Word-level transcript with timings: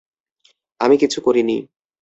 আমি 0.81 0.95
কিছু 0.97 1.19
করি 1.21 1.41
নি! 1.43 1.57